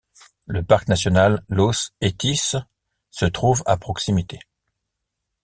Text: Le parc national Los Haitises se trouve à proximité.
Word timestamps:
Le 0.47 0.63
parc 0.63 0.87
national 0.87 1.43
Los 1.47 1.91
Haitises 2.01 2.55
se 3.11 3.25
trouve 3.27 3.61
à 3.67 3.77
proximité. 3.77 4.39